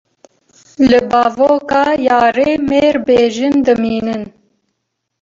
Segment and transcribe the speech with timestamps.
[0.91, 4.23] Li bavoka yarê mêr bê jin dimînin.